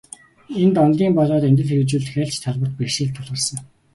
[0.61, 3.59] Энд, онолын болоод амьдралд хэрэгжүүлэх аль ч талбарт бэрхшээл тулгарсан.